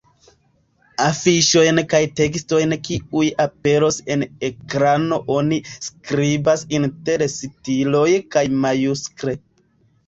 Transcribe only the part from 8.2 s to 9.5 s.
kaj majuskle.